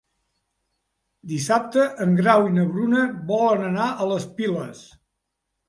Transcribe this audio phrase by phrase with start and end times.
[1.33, 3.05] Dissabte en Grau i na Bruna
[3.35, 4.85] volen anar a les Piles.